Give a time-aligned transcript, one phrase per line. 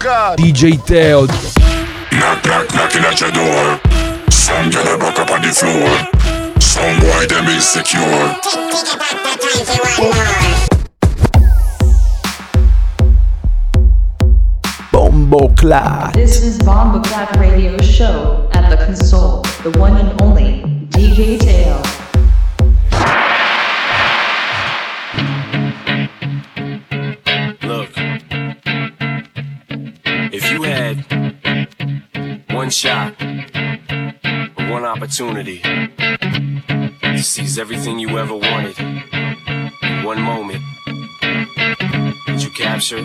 [0.00, 0.38] God.
[0.38, 1.26] DJ Teo.
[2.18, 4.30] Knock, knock, knocking at your door.
[4.30, 5.92] Some girl back up on the floor.
[6.58, 8.00] Some boy them insecure.
[14.90, 16.14] Bombo Clat.
[16.14, 21.99] This is Bomba Clap Radio Show at the console, the one and only DJ Tail.
[32.70, 33.20] One shot,
[34.70, 35.58] one opportunity.
[35.58, 40.62] To seize everything you ever wanted in one moment,
[42.28, 43.04] would you capture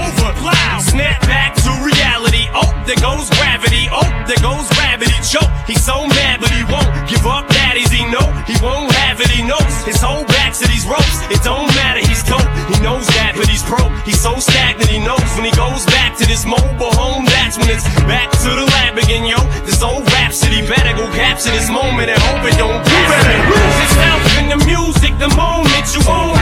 [0.00, 0.80] over, loud.
[0.82, 2.48] Snap back to reality.
[2.54, 3.88] Oh, there goes gravity.
[3.92, 5.14] Oh, there goes gravity.
[5.24, 5.50] Choke.
[5.66, 7.48] He's so mad, but he won't give up.
[7.48, 9.30] Daddies, he know he won't have it.
[9.30, 11.22] He knows his whole back to these ropes.
[11.30, 12.00] It don't matter.
[12.02, 12.44] He's dope.
[12.72, 13.92] He knows that, but he's broke.
[14.04, 14.90] He's so stagnant.
[14.90, 17.24] He knows when he goes back to this mobile home.
[17.24, 19.38] That's when it's back to the lab again, yo.
[19.64, 22.82] This old rhapsody better go capture this moment and hope it don't.
[22.82, 26.41] You better lose yourself in the music the moment you own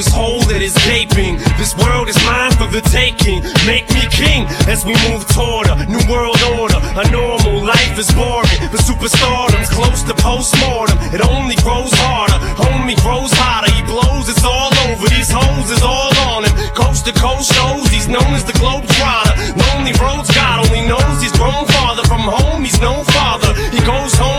[0.00, 1.36] This hole that is gaping.
[1.60, 3.44] This world is mine for the taking.
[3.68, 6.80] Make me king as we move toward a new world order.
[6.96, 10.96] A normal life is boring, but superstardom's close to postmortem.
[11.12, 12.40] It only grows harder.
[12.56, 13.68] Homie grows hotter.
[13.76, 14.32] He blows.
[14.32, 15.04] It's all over.
[15.12, 16.54] These hoes is all on him.
[16.72, 17.92] Coast to coast shows.
[17.92, 19.36] He's known as the globe trotter.
[19.52, 20.32] Lonely roads.
[20.32, 22.64] God only knows he's grown farther from home.
[22.64, 23.52] He's no father.
[23.68, 24.29] He goes home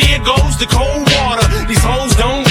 [0.00, 1.46] here goes the cold water.
[1.66, 2.49] These hoes don't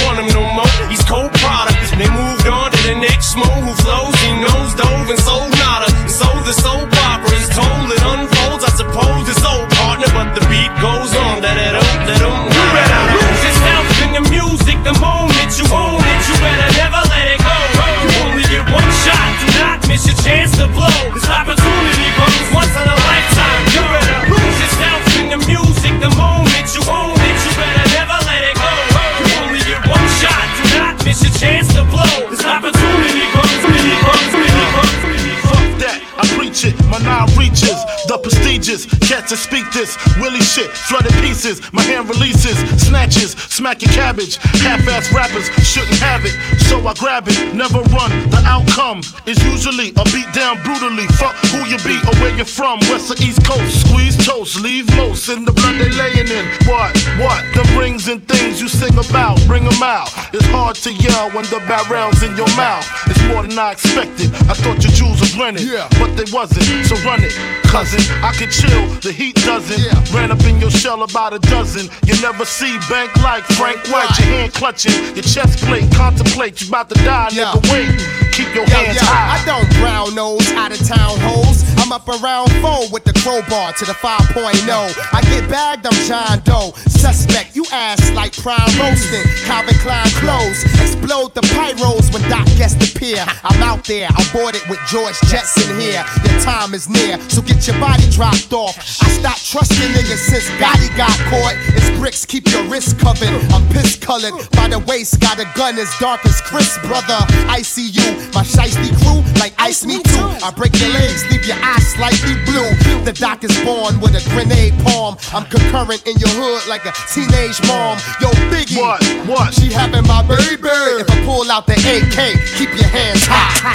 [37.37, 38.19] reaches, the
[38.59, 38.85] prestigious.
[39.07, 41.61] Cats that speak this, Willie shit, flooded pieces.
[41.73, 44.37] My hand releases, snatches, smack your cabbage.
[44.61, 46.35] Half-ass rappers shouldn't have it,
[46.67, 47.53] so I grab it.
[47.53, 48.11] Never run.
[48.29, 51.07] The outcome is usually a beat down brutally.
[51.17, 53.87] Fuck who you be or where you're from, west or east coast.
[53.87, 56.45] Squeeze toast, leave most in the blood they laying in.
[56.67, 56.91] What?
[57.19, 57.41] What?
[57.55, 60.09] The rings and things you sing about, bring 'em out.
[60.33, 62.85] It's hard to yell when the barrel's in your mouth.
[63.07, 64.33] It's more than I expected.
[64.49, 65.87] I thought your jewels were rented, yeah.
[65.99, 66.65] but they wasn't.
[66.85, 67.33] So run it,
[67.69, 68.01] cousin.
[68.23, 70.13] I could chill, the heat doesn't.
[70.13, 71.89] Ran up in your shell about a dozen.
[72.05, 74.09] You never see bank like Frank White.
[74.19, 75.89] Your hand clutching, your chest plate.
[75.93, 77.61] Contemplate, you about to die, nigga.
[77.71, 79.35] Wait, keep your Yo, hands yo, high.
[79.35, 81.67] I don't brown nose out of town hoes.
[81.77, 84.63] I'm up around four with the crowbar to the 5.0.
[85.11, 86.71] I get bagged, I'm John Doe.
[86.87, 89.25] Suspect, you ass like prime roasting.
[89.43, 90.63] Calvin Klein clothes.
[90.79, 93.25] Explode the pyros when Doc gets the pier.
[93.43, 96.03] I'm out there, I'm boarded with George Jetson here.
[96.23, 98.75] Your time is near, so get your body dropped off.
[99.01, 101.55] I stopped trusting niggas since Gotti got caught.
[101.75, 103.31] It's bricks, keep your wrist covered.
[103.51, 107.17] I'm piss colored by the waist, got a gun as dark as Chris, brother.
[107.47, 110.27] I see you, my shiesty crew, like ice me too.
[110.43, 112.69] I break your legs, leave your eyes slightly blue.
[113.05, 115.17] The doc is born with a grenade palm.
[115.33, 117.97] I'm concurrent in your hood like a teenage mom.
[118.21, 119.01] Yo, Biggie, What?
[119.27, 119.53] What?
[119.53, 120.69] She having my baby.
[121.01, 122.17] If I pull out the AK,
[122.57, 123.73] keep your hands high.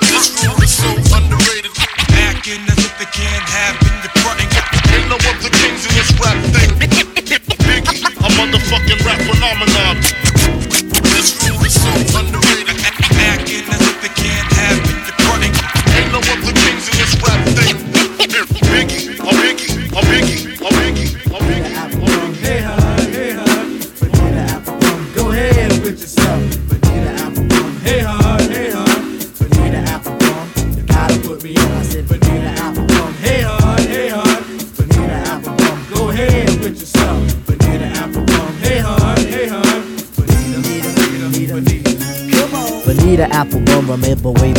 [0.00, 1.70] This rule is so underrated.
[2.18, 3.92] Acting as if it can't happen.
[4.02, 4.48] You're fronting.
[4.90, 6.70] Ain't no other kings in this rap thing.
[7.68, 10.27] Biggie, a motherfucking rap phenomenon.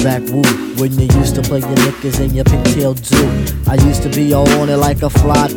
[0.04, 0.44] back woo
[0.76, 3.46] when you used to play your knickers and your pigtail do.
[3.68, 5.48] I used to be all on it like a fly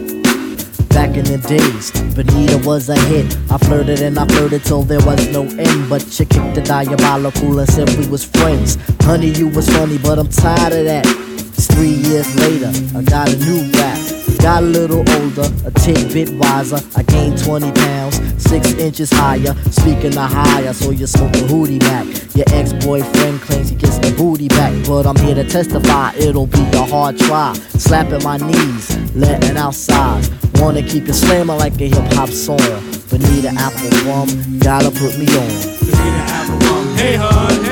[0.91, 1.91] back in the days.
[2.15, 3.37] Benita was a hit.
[3.51, 5.89] I flirted and I flirted till there was no end.
[5.89, 8.79] But you kicked the diabolical and said we was friends.
[9.03, 11.07] Honey, you was funny, but I'm tired of that.
[11.07, 14.22] It's three years later, I got a new rap.
[14.43, 16.81] Got a little older, a tick bit wiser.
[16.97, 19.55] I gained 20 pounds, 6 inches higher.
[19.71, 22.07] Speaking of higher, so you smoke a hootie back.
[22.35, 24.75] Your ex boyfriend claims he gets the booty back.
[24.85, 27.53] But I'm here to testify, it'll be a hard try.
[27.79, 30.29] Slapping my knees, letting out sighs.
[30.55, 32.59] Wanna keep it slammer like a hip hop song.
[33.11, 35.51] Benita Apple Rum, gotta put me on.
[35.87, 37.72] Benita Apple Rum, hey, hon, hey.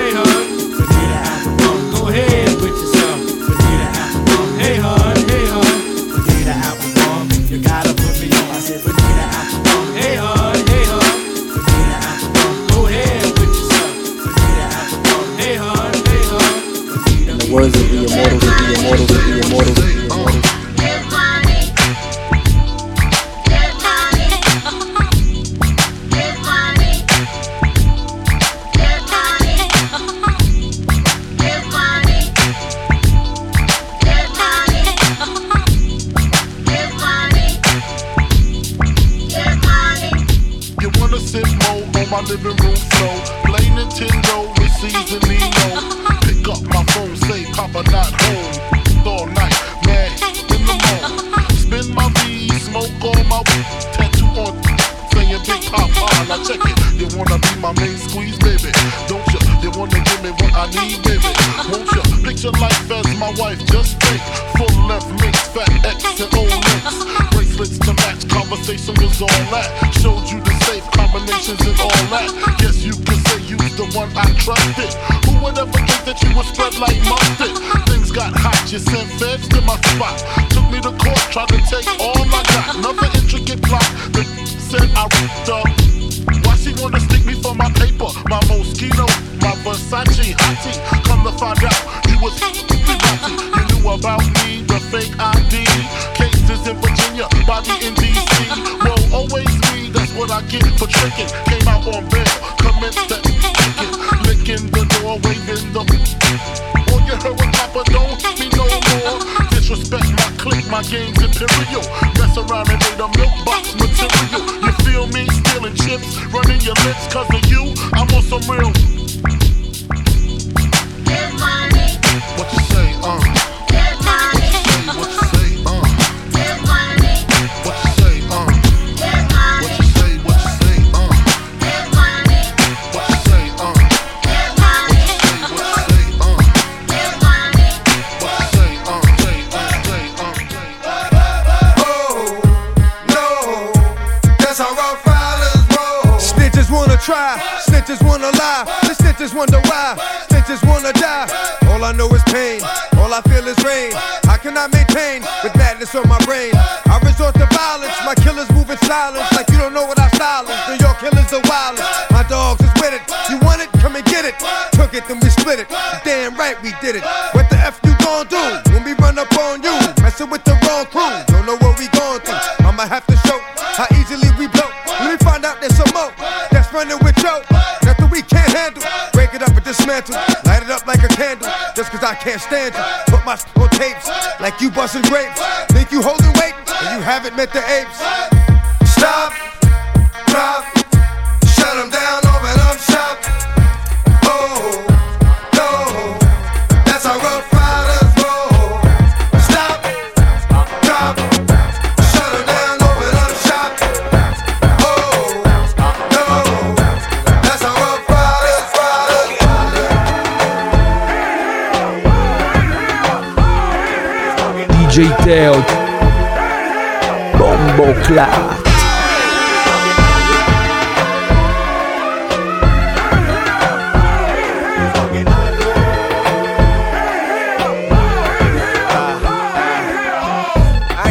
[218.10, 218.70] plot.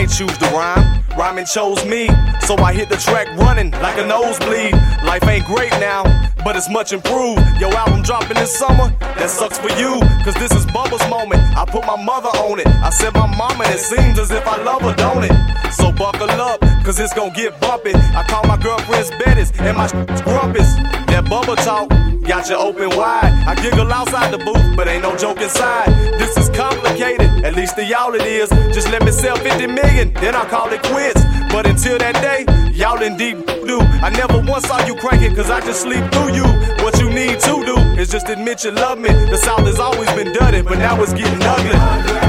[0.10, 1.03] choose to rhyme.
[1.15, 2.10] Rhyming chose me,
[2.41, 4.74] so I hit the track running like a nosebleed.
[5.06, 6.03] Life ain't great now,
[6.43, 7.41] but it's much improved.
[7.60, 11.41] Your album dropping this summer, that sucks for you, cause this is Bubba's moment.
[11.58, 12.67] I put my mother on it.
[12.67, 15.34] I said my mama, and it seems as if I love her, don't it?
[15.74, 17.93] So buckle up, cause it's gonna get bumpy.
[17.93, 19.88] I call my girlfriend's Bettis and my
[20.24, 20.74] grumpus.
[21.12, 21.89] That Bubba talk
[22.27, 23.34] got you open wide.
[23.48, 25.89] I giggle outside the booth, but ain't no joke inside.
[26.19, 28.50] This is complicated, at least to y'all it is.
[28.74, 31.22] Just let me sell 50 million, then I'll call it quits.
[31.51, 33.38] But until that day, y'all in deep
[33.70, 33.80] do.
[34.02, 36.48] I never once saw you cranking, cause I just sleep through you.
[36.84, 39.10] What you need to do is just admit you love me.
[39.10, 42.28] The South has always been dirty, but now it's getting ugly.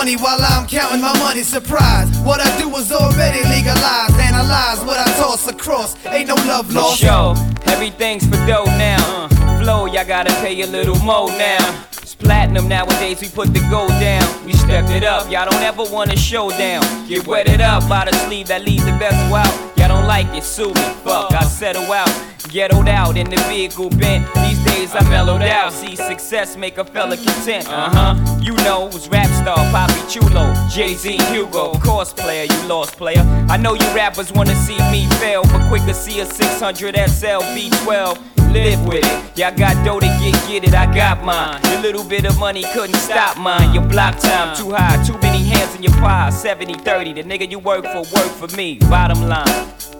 [0.00, 1.42] Funny while I'm counting my money.
[1.42, 4.14] Surprise, what I do is already legalized.
[4.18, 5.94] Analyze what I toss across.
[6.06, 7.00] Ain't no love For lost.
[7.00, 7.34] sure,
[7.66, 8.96] everything's for dough now.
[9.30, 11.84] Uh, flow, y'all gotta pay a little more now.
[12.00, 14.24] It's platinum nowadays, we put the gold down.
[14.46, 16.82] We stepped it up, y'all don't ever want a showdown.
[17.06, 19.52] Get wetted up by the sleeve that leaves the vessel out.
[19.76, 20.86] Y'all don't like it, sue me.
[21.04, 22.08] Fuck, I settle out.
[22.50, 24.26] Ghettoed out in the vehicle bent.
[24.34, 25.72] These days I mellowed out.
[25.72, 27.68] See success make a fella content.
[27.68, 28.38] Uh huh.
[28.40, 32.50] You know, it was rap star Poppy Chulo, Jay Z, Hugo, cosplayer.
[32.50, 33.22] You lost player.
[33.48, 38.52] I know you rappers wanna see me fail, but quicker see a 600 SL V12
[38.52, 39.38] live with it.
[39.38, 41.60] Y'all got dough to get get it, I got mine.
[41.70, 43.72] Your little bit of money couldn't stop mine.
[43.72, 46.30] Your block time too high, too many hands in your pie.
[46.30, 48.78] 70 30, the nigga you work for, work for me.
[48.90, 49.99] Bottom line.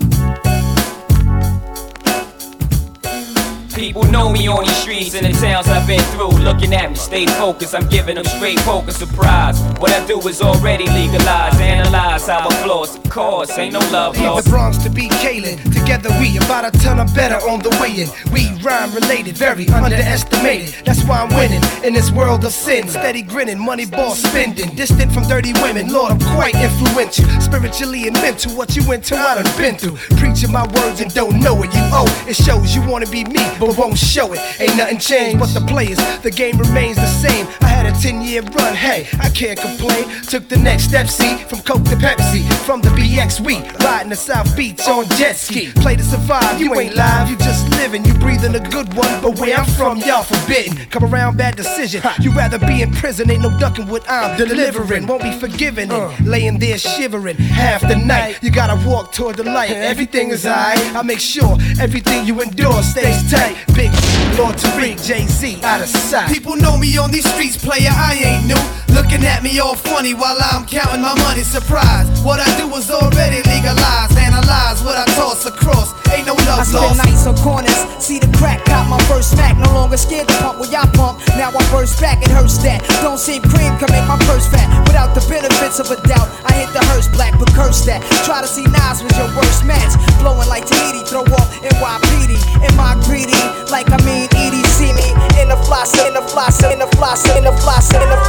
[3.81, 6.37] People know me on these streets and the towns I've been through.
[6.45, 7.75] Looking at me, stay focused.
[7.75, 9.59] I'm giving them straight poker surprise.
[9.79, 11.59] What I do is already legalized.
[11.59, 12.97] Analyze how I flaws.
[12.97, 14.45] Of course, ain't no love lost.
[14.45, 15.57] the Bronx to be Kalen.
[15.73, 18.09] Together we about a ton of better on the way in.
[18.35, 20.85] We rhyme related, very underestimated.
[20.85, 22.87] That's why I'm winning in this world of sin.
[22.87, 24.77] Steady grinning, money ball spending.
[24.77, 27.25] Distant from dirty women, Lord, I'm quite influential.
[27.41, 29.97] Spiritually and mental, what you into, I done been through.
[30.19, 32.27] Preaching my words and don't know what you owe.
[32.29, 34.41] It shows you wanna be me, but won't show it.
[34.61, 35.99] Ain't nothing changed but the players.
[36.23, 37.47] The game remains the same.
[37.61, 40.09] I had a 10 year run, hey, I can't complain.
[40.23, 42.43] Took the next step, see, from Coke to Pepsi.
[42.65, 45.71] From the BX, we riding the South Beach on jet ski.
[45.77, 48.05] Play to survive, you ain't live, you just living.
[48.05, 50.87] You breathing a good one, but where I'm from, y'all forbidden.
[50.91, 52.03] Come around, bad decision.
[52.21, 55.07] You rather be in prison, ain't no ducking what I'm delivering.
[55.07, 56.12] Won't be forgiven, and uh.
[56.25, 58.43] laying there shivering half the night.
[58.43, 60.79] You gotta walk toward the light, everything is alright.
[60.95, 63.57] I make sure everything you endure stays tight.
[63.75, 63.90] Big
[64.38, 66.33] Lord Tariq, Jay Z, out of sight.
[66.33, 68.90] People know me on these streets, player, I ain't new.
[68.95, 71.43] Looking at me all funny while I'm counting my money.
[71.43, 74.17] Surprise, what I do is already legalized.
[74.19, 75.95] Analyze what I toss across.
[76.11, 77.05] Ain't no I love spend lost.
[77.07, 79.57] nights on corners, see the crack, got my first smack.
[79.57, 81.23] No longer scared to pump where y'all pump.
[81.39, 82.83] Now I burst back, it hurts that.
[83.03, 84.67] Don't seem cream can make my purse fat.
[84.89, 88.03] Without the benefits of a doubt, I hit the hearse black, but curse that.
[88.27, 89.95] Try to see Nas was your worst match.
[90.19, 92.35] Blowing like Tahiti, throw off NYPD.
[92.67, 93.39] Am I greedy?
[93.71, 95.07] Like I mean, Edie, see me
[95.39, 98.21] in the flosser, in the flosser, in the flosser, in the flosser, in the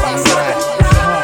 [0.53, 1.20] flosser.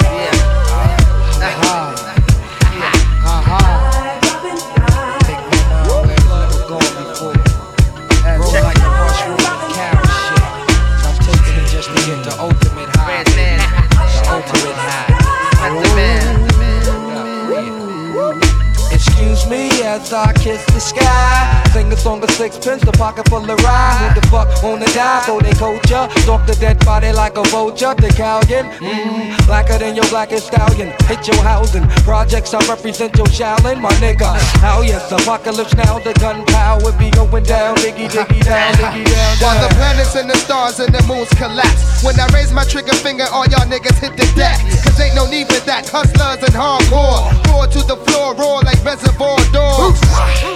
[20.13, 21.63] I kiss the sky.
[21.73, 24.13] Sing a song of sixpence, a pocket full of rye.
[24.13, 26.07] Who the fuck wanna die for they culture?
[26.21, 27.93] Stalk the dead body like a vulture.
[27.93, 30.93] The Callion, mmm, blacker than your blackest stallion.
[31.07, 31.87] Hit your housing.
[32.07, 34.31] Projects I represent your Shaolin, my nigga.
[34.61, 35.99] How yes, apocalypse now.
[35.99, 37.75] The gunpowder be going down.
[37.77, 42.03] Diggy, diggy down, diggy down, While the planets and the stars and the moons collapse.
[42.03, 44.57] When I raise my trigger finger, all y'all niggas hit the deck.
[44.83, 45.89] Cause ain't no need for that.
[45.89, 47.27] Hustlers and hardcore.
[47.51, 49.96] Roar to the floor, roar like reservoir dogs.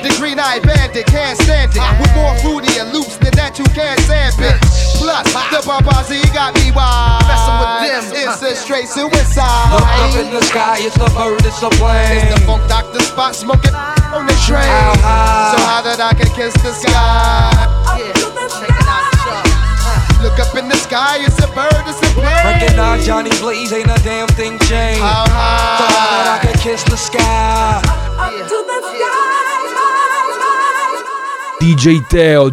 [0.02, 1.82] The green eyed bandit can't stand it.
[2.02, 4.58] With more fruity and loops than that, you can't stand bitch.
[4.98, 7.26] Plus, the Babazi got me wild.
[7.30, 9.74] Messing with them, it's a straight suicide.
[9.74, 12.18] Look up in the sky, it's a bird, it's a plane.
[12.18, 13.74] It's the funk doctor spot smoking
[14.14, 14.66] on the train.
[14.66, 15.54] How high?
[15.54, 17.54] So high that I can kiss the sky.
[20.22, 22.46] Look up in the sky, it's a bird, it's a plane.
[22.46, 25.02] Recognize Johnny Blaze, ain't a damn thing changed.
[25.02, 25.78] How high?
[25.78, 27.82] So high that I can kiss the sky.
[31.62, 32.50] DJ Teo.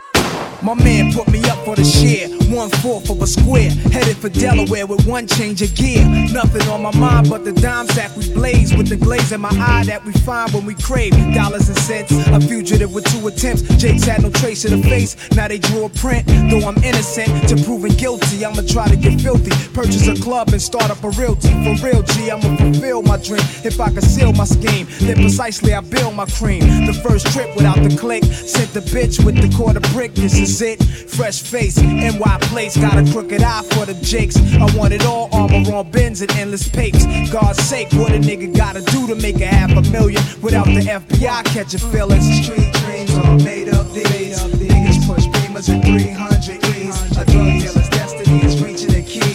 [0.61, 2.38] My man put me up for the share.
[2.51, 3.71] One fourth of a square.
[3.93, 6.05] Headed for Delaware with one change of gear.
[6.33, 9.51] Nothing on my mind but the dime sack we blaze with the glaze in my
[9.51, 12.13] eye that we find when we crave dollars and cents.
[12.29, 13.63] A fugitive with two attempts.
[13.77, 15.17] Jake's had no trace of the face.
[15.33, 16.27] Now they drew a print.
[16.51, 19.51] Though I'm innocent to proving guilty, I'ma try to get filthy.
[19.73, 21.49] Purchase a club and start up a realty.
[21.49, 23.43] For real, G, I'ma fulfill my dream.
[23.65, 26.61] If I conceal my scheme, then precisely I build my cream.
[26.87, 28.25] The first trip without the click.
[28.25, 30.15] Sent the bitch with the quarter brick.
[30.15, 30.83] This is it.
[30.83, 32.77] Fresh face, NY place.
[32.77, 34.37] Got a crooked eye for the jakes.
[34.55, 35.29] I want it all.
[35.33, 37.05] Armor on bins and endless papes.
[37.31, 40.81] God's sake, what a nigga gotta do to make a half a million without the
[40.81, 42.25] FBI catching feelings.
[42.45, 44.39] Street dreams are made of these.
[44.39, 47.17] Niggas push beamers at 300 E's.
[47.17, 49.29] A drug dealer's destiny is reaching a key.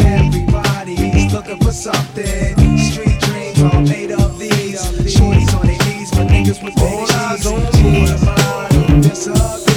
[0.00, 2.78] Everybody's looking for something.
[2.78, 4.80] Street dreams are made of these.
[5.14, 7.02] Shorties on their knees, but niggas with big
[7.46, 9.71] on Who am to disagree?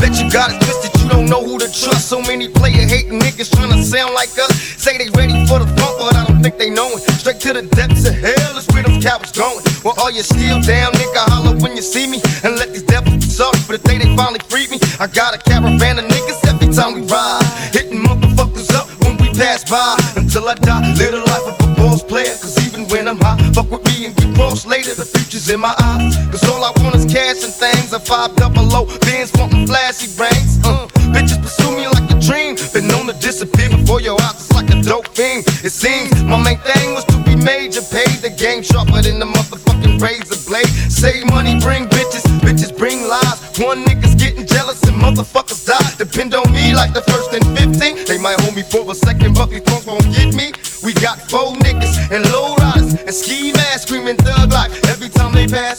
[0.00, 2.08] Bet you got it twisted, you don't know who to trust.
[2.08, 4.50] So many player hating niggas trying to sound like us.
[4.80, 7.04] Say they ready for the funk, but I don't think they know it.
[7.20, 9.62] Straight to the depths of hell is where them cowards going.
[9.84, 12.18] Well, all you still down, nigga, holler when you see me.
[12.42, 14.80] And let these devils suck for the day they finally free me.
[14.98, 17.44] I got a caravan of niggas every time we ride.
[17.70, 20.00] Hitting motherfuckers up when we pass by.
[20.16, 22.32] Until I die, live the life of a boss player.
[22.40, 24.94] Cause even when I'm high, fuck with me and get cross later.
[24.94, 26.16] The future's in my eyes.
[26.32, 27.92] Cause all I is cash and things.
[27.92, 30.60] A five double O, bands wanting flashy rings.
[30.64, 32.56] Uh, bitches pursue me like a dream.
[32.72, 35.44] Been known to disappear before your eyes, it's like a dope fiend.
[35.64, 37.82] It seems my main thing was to be major.
[37.90, 40.68] Pay the game sharper than the motherfucking razor blade.
[40.90, 43.38] Save money, bring bitches, bitches bring lies.
[43.58, 45.90] One nigga's getting jealous and motherfuckers die.
[45.98, 48.06] Depend on me like the first and 15.
[48.06, 50.52] They might hold me for a second, but these won't get me.
[50.82, 54.49] We got four niggas and low riders and ski masks screaming thug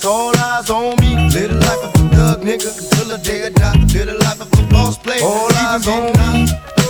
[0.05, 1.15] all eyes on me.
[1.33, 3.77] Live the life of a thug nigga until the day I die.
[3.93, 5.23] Live the life of a boss player.
[5.23, 6.80] All eyes on me.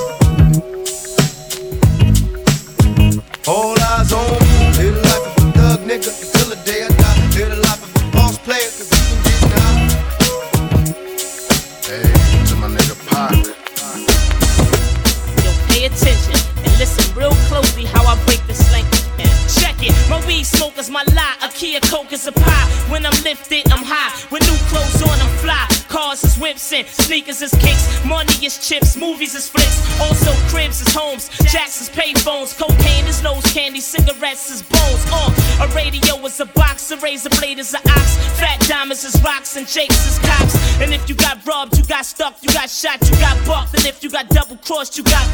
[23.35, 23.70] 50
[26.41, 28.03] whips and sneakers is kicks.
[28.03, 29.77] Money is chips, movies is flicks.
[30.01, 32.57] Also cribs is homes, jacks is payphones.
[32.57, 35.05] Cocaine is nose candy, cigarettes is bones.
[35.13, 38.17] Uh, a radio is a box, a razor blade is an ox.
[38.39, 40.55] Fat diamonds is rocks and jakes is cops.
[40.81, 43.75] And if you got robbed, you got stuck, you got shot, you got bucked.
[43.75, 45.27] And if you got double crossed, you got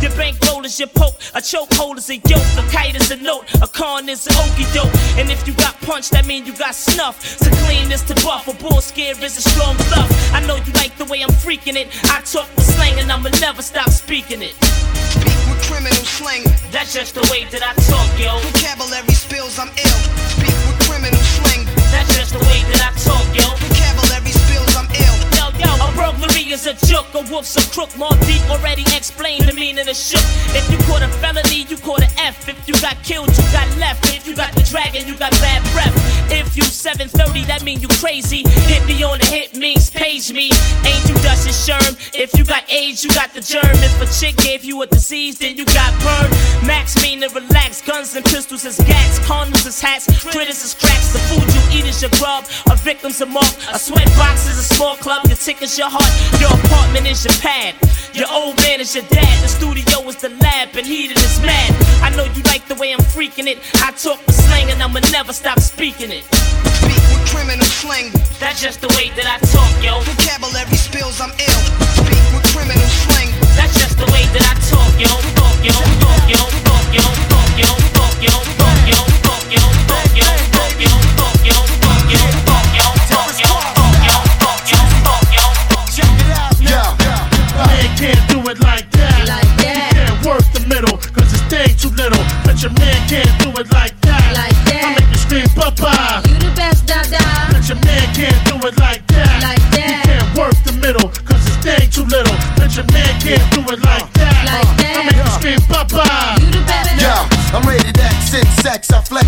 [0.00, 3.44] your bankroll is your poke, a chokehold is a yoke, a kite is a note,
[3.60, 4.94] a con is an okie doke.
[5.18, 7.36] And if you got punched, that mean you got snuff.
[7.38, 10.08] To clean this to buff, a bull scare is a strong bluff.
[10.38, 11.90] I know you like the way I'm freaking it.
[12.14, 14.54] I talk with slang and I'ma never stop speaking it.
[15.10, 16.44] Speak with criminal slang.
[16.70, 18.38] That's just the way that I talk, yo.
[18.46, 19.98] Vocabulary spills, I'm ill.
[20.30, 21.66] Speak with criminal slang.
[21.90, 23.50] That's just the way that I talk, yo.
[23.50, 24.07] Vocabulary
[25.98, 27.90] burglary is a joke, a wolf's a crook.
[27.98, 30.22] More deep already explained the meaning of shook.
[30.54, 32.48] If you caught a felony, you caught an F.
[32.48, 34.06] If you got killed, you got left.
[34.14, 35.94] If you got the dragon, you got bad breath.
[36.30, 38.46] If you 730, that mean you crazy.
[38.70, 40.52] Hit me on the hit means page me.
[40.86, 41.92] Ain't you dust and sherm?
[42.14, 43.74] If you got AIDS, you got the germ.
[43.82, 46.32] If a chick gave you a disease, then you got burned.
[46.66, 47.82] Max mean to relax.
[47.82, 49.18] Guns and pistols is gats.
[49.20, 50.06] Condoms is hats.
[50.22, 51.12] Critters is cracks.
[51.12, 52.44] The food you eat is your grub.
[52.70, 53.52] A victim's a mark.
[53.72, 55.26] A sweat box is a small club.
[55.26, 56.12] Your ticket's your heart.
[56.40, 57.74] Your apartment is your pad.
[58.12, 59.34] Your old man is your dad.
[59.42, 60.74] The studio is the lab.
[60.76, 61.70] And heated is mad.
[62.02, 63.58] I know you like the way I'm freaking it.
[63.82, 66.24] I talk with slang and I'ma never stop speaking it.
[66.82, 68.12] Speak with criminal slang.
[68.38, 70.00] That's just the way that I talk, yo.
[70.02, 71.62] Vocabulary spills, I'm ill.
[71.98, 73.30] Speak with criminal slang.
[73.56, 75.10] That's just the way that I talk, yo.
[75.38, 75.76] Talk, yo.
[76.02, 76.40] Talk, yo.
[76.66, 77.06] Talk, yo.
[77.28, 77.70] Talk, yo.
[77.94, 78.22] Talk, yo.
[78.22, 78.34] Talk, yo.
[78.58, 79.00] Talk, yo.
[79.22, 79.87] Talk, yo.
[91.88, 92.24] Too little.
[92.44, 94.32] But your man can't do it like that.
[94.34, 94.84] Like that.
[94.84, 96.22] I make you scream, Papa.
[96.28, 97.18] You the best, dada.
[97.52, 99.42] But your man can't do it like that.
[99.42, 100.02] Like You that.
[100.04, 102.34] can't work the middle, cause it's day too little.
[102.56, 104.36] But your man can't do it like that.
[104.44, 106.04] Like I make you scream, Papa.
[106.40, 107.00] You the best.
[107.00, 108.90] Yeah, I'm rated X in sex.
[108.92, 109.27] I flex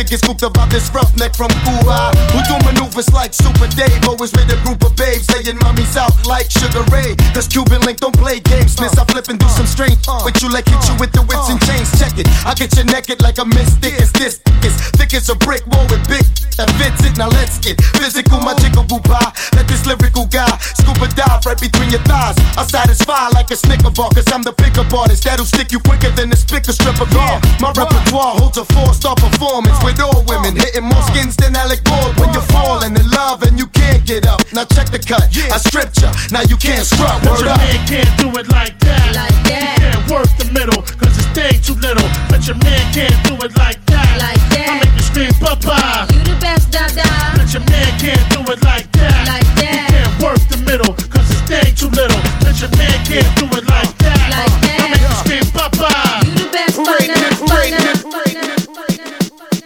[0.00, 2.12] to get scooped about this roughneck from Cuba?
[2.32, 4.00] Who do maneuvers like Super Dave?
[4.08, 7.16] Always with a group of babes, laying mommies out like Sugar Ray.
[7.34, 8.96] Cause Cuban Link don't play games, miss.
[8.96, 10.00] I flip and do some strange.
[10.06, 11.52] But uh, you like hit you with the whips uh.
[11.52, 11.92] and chains.
[12.00, 12.28] Check it.
[12.46, 13.94] I get you naked like a mystic.
[14.00, 16.24] It's this thick as thick as a brick wall with big
[16.56, 17.16] that fits it.
[17.16, 19.32] Now let's get physical, my jiggle pie.
[19.56, 22.36] Let this lyrical guy scuba dive right between your thighs.
[22.56, 26.10] I satisfy like a snicker bar, cause I'm the pickup artist that'll stick you quicker
[26.12, 27.40] than a spicker stripper bar.
[27.60, 31.82] My repertoire holds a four star performance with all women hitting more skins than Alec
[31.84, 32.14] Baldwin.
[32.20, 34.40] When you're falling in love and you can't get up.
[34.52, 35.26] Now check the cut.
[35.50, 37.22] I stripped ya, now you can't scrub.
[37.22, 37.58] But Word your up.
[37.58, 39.06] man can't do it like that.
[39.14, 39.74] Like that.
[39.74, 42.06] You can't work the middle, cause it's day too little.
[42.30, 44.10] But your man can't do it like that.
[44.22, 44.68] Like that.
[44.70, 46.06] I make you scream, Papa.
[46.14, 47.06] You the best, Dada.
[47.34, 49.18] But your man can't do it like that.
[49.26, 49.74] Like that.
[49.74, 52.20] You can't work the middle, cause it's day too little.
[52.38, 53.99] But your man can't do it like that.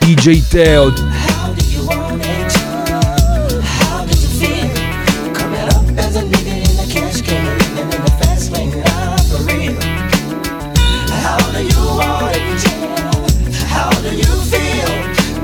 [0.05, 0.93] DJ Teo.
[5.97, 8.71] As a nigga in the cash game, living in the fast lane,
[9.33, 9.73] for real.
[11.09, 12.61] How do you want it?
[13.73, 14.93] How do you feel?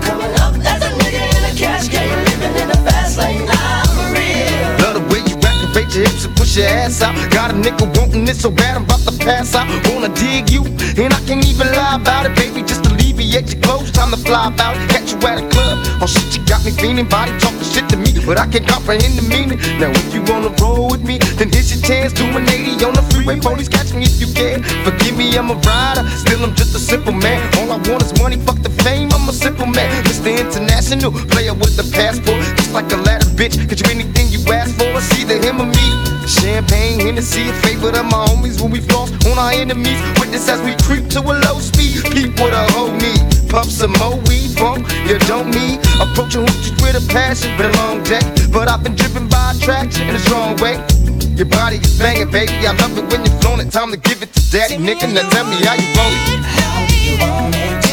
[0.05, 3.47] Coming up as a nigga in the cash game, living in the fast lane,
[3.97, 4.69] for real.
[4.85, 7.17] Love the way you activate your hips and push your ass out.
[7.31, 9.69] Got a nigga wanting it so bad I'm about to pass out.
[9.89, 10.65] Wanna dig you,
[11.03, 12.61] and I can't even lie about it, baby.
[12.63, 12.85] Just
[13.21, 14.77] alleviate your clothes, time to fly out.
[14.89, 15.79] Catch you at a club.
[16.01, 19.19] Oh shit, you got me feeling, body talking shit to me, but I can't comprehend
[19.19, 19.59] the meaning.
[19.79, 22.13] Now if you wanna roll with me, then here's your chance.
[22.13, 24.63] Do an 80 on the freeway, police catch me if you can.
[24.85, 27.41] Forgive me, I'm a rider, still I'm just a simple man.
[27.59, 29.13] All I want is money, fuck the fame.
[29.13, 30.33] I'm a simple man, Mr.
[30.33, 33.57] International, player with the passport, just like a ladder, bitch.
[33.69, 35.87] Get you anything you ask for, it's either him or me.
[36.27, 39.99] Champagne, Hennessy, a favorite of my homies when we floss on our enemies.
[40.19, 42.03] Witness as we creep to a low speed.
[42.13, 43.23] Peep what a hoe need.
[43.49, 45.81] Puff some more weed from you don't need.
[45.99, 48.23] Approaching hoochies with a passion, been a long day.
[48.53, 50.79] But I've been driven by attraction in a strong way.
[51.35, 52.67] Your body is banging, baby.
[52.67, 53.73] I love it when you're flown it.
[53.73, 55.13] Time to give it to daddy, nigga.
[55.13, 57.83] Now tell me how you want it.
[57.83, 57.90] Do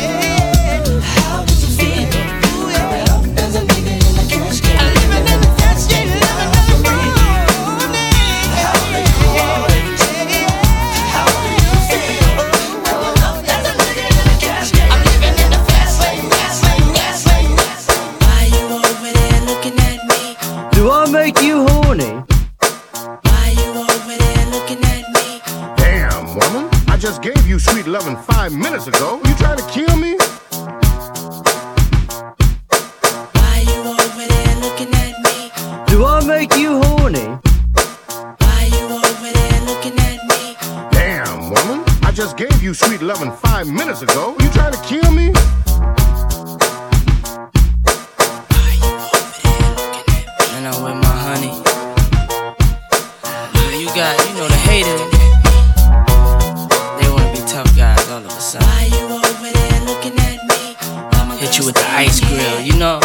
[61.68, 62.98] with the ice grill, you know.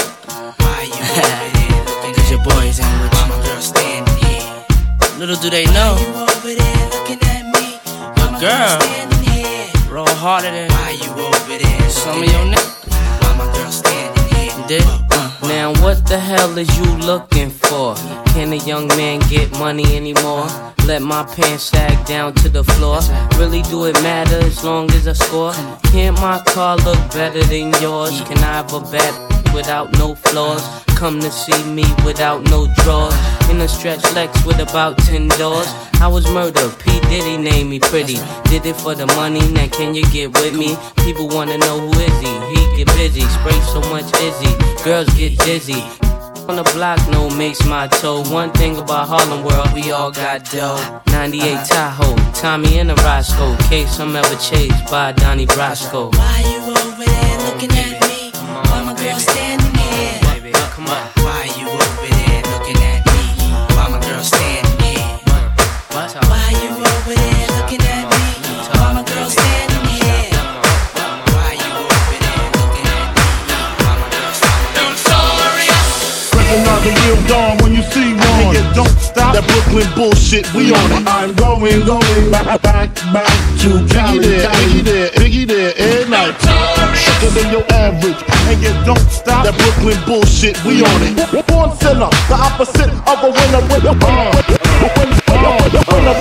[2.15, 3.13] Cause your boys ain't with
[4.23, 5.19] you.
[5.19, 5.99] Little do they know.
[6.45, 8.79] Your girl
[9.91, 10.71] roll harder than
[11.91, 13.83] some of your niggas.
[14.57, 14.83] You dig?
[14.87, 15.02] Uh,
[15.73, 17.95] Now what the hell is you looking for?
[18.35, 20.47] Can a young man get money anymore?
[20.87, 23.01] Let my pants sag down to the floor.
[23.39, 25.53] Really do it matter as long as I score?
[25.85, 28.21] Can't my car look better than yours?
[28.23, 30.63] Can I have a bed without no flaws?
[30.97, 33.15] Come to see me without no drawers.
[33.51, 35.69] In a stretch Lex with about 10 doors.
[36.01, 37.01] I was murdered, P.
[37.11, 38.19] Diddy named me pretty.
[38.51, 40.77] Did it for the money, now can you get with me?
[41.05, 42.33] People wanna know who is he?
[42.51, 44.53] He get busy, spray so much izzy.
[44.85, 45.83] Girls get dizzy.
[46.49, 48.23] On the block, no makes my toe.
[48.33, 51.03] One thing about Harlem World, we all got dough.
[51.07, 51.65] 98 uh-huh.
[51.67, 53.57] Tahoe, Tommy and the Roscoe.
[53.69, 56.13] Case I'm ever chased by Donnie Brasco.
[56.13, 57.92] Why you over there looking at
[59.03, 60.21] girl standing here?
[60.23, 61.22] Baby, come on.
[78.75, 79.35] Don't stop.
[79.35, 81.07] That Brooklyn bullshit, we on it.
[81.07, 83.29] I'm going, going back, back, back
[83.63, 84.19] to Cali.
[84.19, 86.35] Biggie there, Biggie there, Biggie there, every night.
[86.97, 88.21] Sicker than your average.
[88.49, 89.45] And you don't stop.
[89.45, 91.47] That Brooklyn bullshit, we on it.
[91.47, 93.63] Born sinner, the opposite of a winner.
[94.01, 94.33] Uh.
[95.33, 95.55] Winner,
[95.89, 96.17] winner.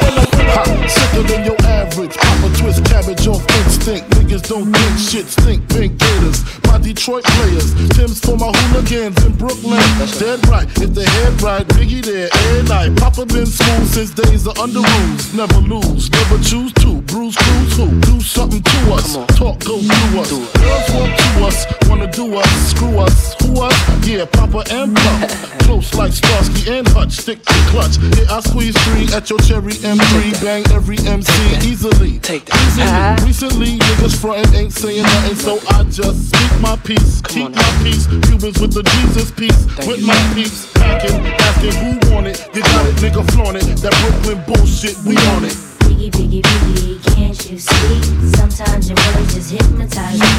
[0.52, 2.16] Ha, Sicker than your average.
[2.16, 4.10] Papa twist cabbage off instinct.
[4.12, 5.68] Niggas don't think shit stink.
[5.70, 7.91] Pink gators, my Detroit players.
[8.22, 9.82] For my hooligans in Brooklyn.
[10.20, 12.96] Dead right, if the head right, Biggie there every night.
[12.98, 15.34] Papa been smooth since days of under rules.
[15.34, 17.02] Never lose, never choose to.
[17.02, 17.88] Bruise, cruise who?
[18.02, 19.16] Do something to us.
[19.38, 20.32] Talk go through us.
[20.32, 23.36] Girls want to us, wanna do us, screw us.
[23.42, 24.08] Who us?
[24.08, 25.30] Yeah, Papa and Pop.
[25.62, 27.98] Close like Starsky and Hutch, stick to clutch.
[28.18, 30.44] Yeah, I squeeze three at your cherry M3.
[30.44, 31.32] Bang every MC
[31.66, 32.20] easily.
[32.20, 33.20] Take that.
[33.22, 33.28] Easily.
[33.28, 37.22] Recently, niggas frontin' ain't saying nothing, so I just speak my peace.
[37.22, 38.08] Keep my peace.
[38.20, 39.56] Cubans with the Jesus peace.
[39.88, 40.68] with my peace.
[40.74, 41.16] Packing,
[41.48, 42.44] asking who want it.
[42.54, 43.64] You got it, nigga, flaunt it.
[43.80, 45.56] That Brooklyn bullshit, we on it.
[45.88, 48.02] Biggie, biggie, biggie, can't you see?
[48.36, 50.34] Sometimes your words just hypnotize me.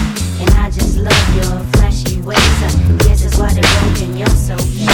[0.45, 2.37] And I just love your flashy ways.
[2.37, 2.69] I
[3.09, 4.93] guess that's why they're broken, you're so fake.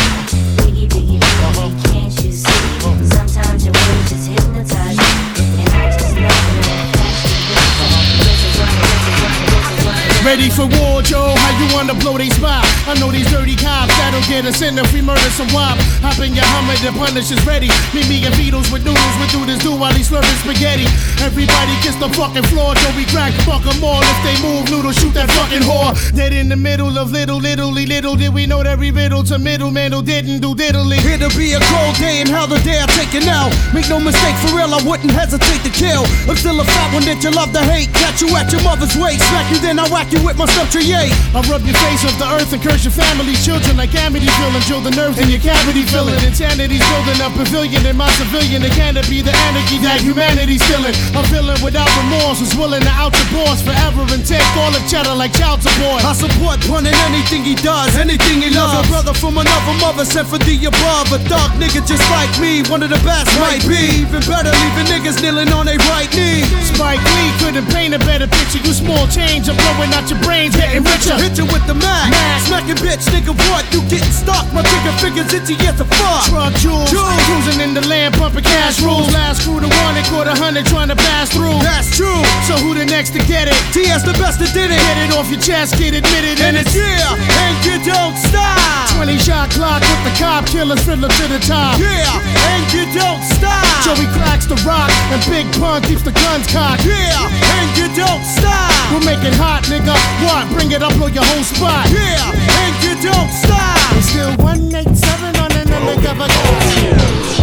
[0.62, 2.62] Biggie, biggie, biggie, can't you see?
[3.10, 5.10] Sometimes your words just hypnotize me.
[5.62, 6.67] And I just love your
[10.24, 11.30] Ready for war, Joe?
[11.30, 12.66] How you wanna blow they spot?
[12.90, 15.78] I know these dirty cops that'll get us in if we murder some wop.
[16.02, 17.70] Hop in your Hummer, the punish is ready.
[17.94, 20.90] Meet me and Beatles with noodles, we do this do while he's slurping spaghetti.
[21.22, 22.92] Everybody kiss the fucking floor, Joe.
[22.98, 24.02] We crack fuck 'em all.
[24.02, 25.94] If they move, noodle, shoot that fucking whore.
[26.12, 29.38] Dead in the middle of little, little, little did we know that we riddle to
[29.38, 30.98] middleman who didn't do diddly.
[30.98, 33.50] It'll be a cold day and how the day I take it now.
[33.72, 36.04] Make no mistake, for real, I wouldn't hesitate to kill.
[36.28, 37.92] I'm still a fat one that you love to hate.
[37.94, 39.22] Catch you at your mother's waist.
[39.28, 41.12] Smack you, then I whack you with my subtriate.
[41.34, 44.64] I rub your face off the earth and curse your family, children like Amityville and
[44.66, 46.18] drill the nerves in your cavity filling.
[46.24, 48.62] Insanity's building a pavilion in my civilian.
[48.62, 50.94] It can't be the anarchy that humanity's feeling.
[51.14, 54.82] I'm feeling without remorse, was willing to out the boss forever and take all the
[54.88, 56.04] cheddar like child support.
[56.04, 58.74] I support pun in anything he does, anything he loves.
[58.74, 61.12] A brother from another mother sent for the above.
[61.12, 64.06] A dark nigga just like me, one of the best might be.
[64.06, 66.42] Even better, leaving niggas kneeling on their right knee.
[66.64, 68.60] Spike Lee couldn't paint a better picture.
[68.64, 71.18] You small change, I'm blowing your brains, getting richer.
[71.18, 72.14] Hit you with the mag,
[72.46, 73.66] smacking bitch, nigga, what?
[73.74, 74.46] You getting stuck?
[74.54, 76.30] My trigger fingers itchy as a fuck.
[76.30, 79.10] Truck jewels, cruising in the land, pumping cash rules.
[79.10, 81.58] Last crew to one, they caught a hundred trying to pass through.
[81.66, 82.22] That's true.
[82.46, 83.58] So who the next to get it?
[83.74, 84.78] TS the best that did it.
[84.78, 88.94] Get it off your chest, get admitted, And it's yeah, and you don't stop.
[88.94, 91.78] 20 shot clock with the cop killers fiddler to the top.
[91.78, 92.06] Yeah,
[92.54, 93.66] and you don't stop.
[93.84, 96.84] Joey cracks the rock and Big Pun keeps the guns cocked.
[96.84, 98.70] Yeah, and you don't stop.
[98.90, 99.87] We'll make it hot, nigga.
[99.94, 100.48] What?
[100.52, 101.88] Bring it up, blow your whole spot.
[101.90, 103.96] Yeah, and you don't stop.
[103.96, 107.37] It's still 187 on an oh, undercover.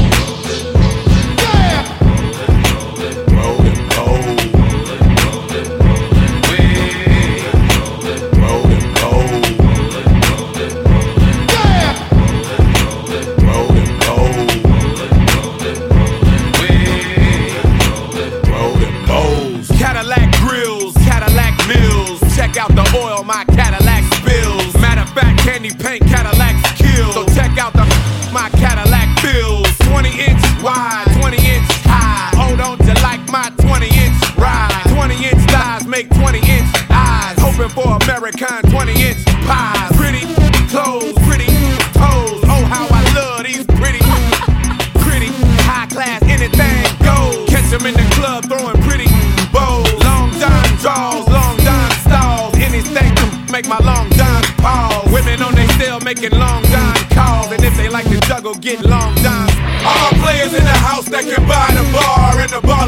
[56.15, 57.51] Making long John calls.
[57.51, 59.53] And if they like to juggle, get long dimes.
[59.85, 62.87] All players in the house that can buy the bar and the ball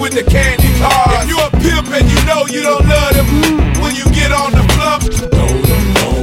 [0.00, 1.24] with the candy cars.
[1.24, 3.26] If you a pimp and you know you don't love them
[3.80, 4.98] when you get on the floor.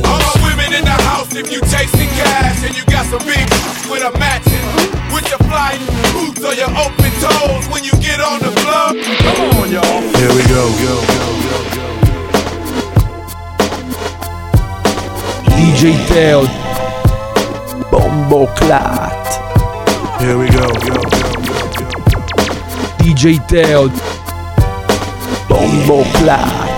[0.06, 3.46] All my women in the house, if you chasing cash and you got some big
[3.90, 4.62] with a matching.
[5.10, 5.82] With your flying
[6.14, 8.94] boots or your open toes when you get on the floor.
[8.94, 10.02] Come on, y'all.
[10.18, 11.09] Here we go, go.
[15.80, 16.42] DJ Teo
[17.90, 22.44] Bombo Clat Here we go, go, go, go, go.
[22.98, 23.88] DJ Teo
[25.48, 26.69] Bombo Clat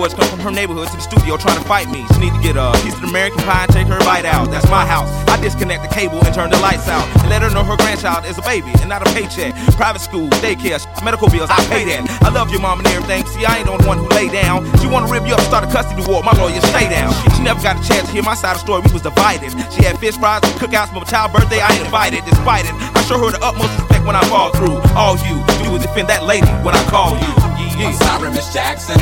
[0.00, 2.08] boys come from her neighborhood to the studio trying to fight me.
[2.16, 4.48] She need to get a piece of American pie and take her bite out.
[4.48, 5.12] That's my house.
[5.28, 7.04] I disconnect the cable and turn the lights out.
[7.20, 9.52] And let her know her grandchild is a baby and not a paycheck.
[9.76, 12.08] Private school, daycare, medical bills, I pay that.
[12.24, 13.28] I love your mom and everything.
[13.28, 14.64] See, I ain't the only one who lay down.
[14.80, 16.24] She wanna rip you up, start a custody war.
[16.24, 17.12] My lawyer, stay down.
[17.36, 18.80] She never got a chance to hear my side of the story.
[18.88, 19.52] We was divided.
[19.68, 21.60] She had fish fries and cookouts for my child birthday.
[21.60, 22.72] I ain't invited, despite it.
[22.96, 24.80] I show her the utmost respect when I fall through.
[24.96, 27.32] All you do is defend that lady when I call you.
[27.76, 28.96] Yeah, I'm sorry, Miss Jackson.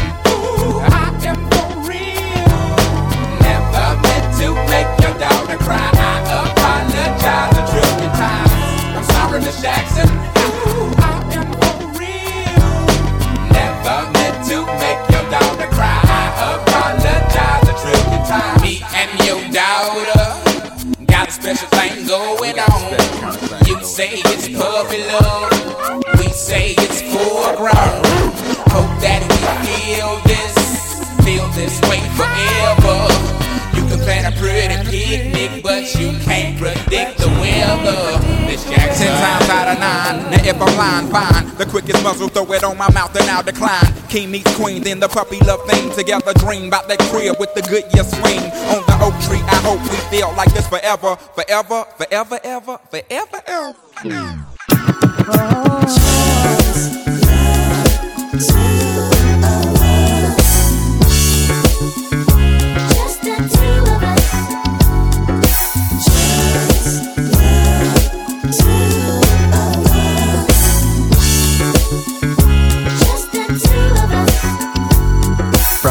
[4.68, 5.90] Make your daughter cry.
[5.92, 8.52] I apologize a trillion times.
[8.96, 10.08] I'm sorry, Miss Jackson.
[10.08, 12.72] Ooh, I am for real.
[13.52, 16.00] Never meant to make your daughter cry.
[16.04, 18.62] I apologize a trillion times.
[18.62, 20.24] Me and your daughter
[21.06, 22.92] got a special thing going on.
[23.66, 25.52] You say it's puppy love.
[26.18, 28.04] We say it's foreground.
[28.74, 30.54] Hope that we feel this,
[31.24, 33.37] feel this way forever.
[34.08, 38.18] Plan a pretty picnic, but you can't predict the weather.
[38.46, 39.06] Miss Jackson.
[39.06, 40.30] Ten times out of nine.
[40.30, 41.54] Now if I'm lying, fine.
[41.58, 43.92] The quickest muzzle, throw it on my mouth and I'll decline.
[44.08, 45.90] King meets queen, then the puppy love thing.
[45.90, 48.40] Together dream about that crib with the Goodyear swing.
[48.72, 53.42] On the oak tree, I hope we feel like this forever, forever, forever, ever, forever,
[53.46, 53.74] ever.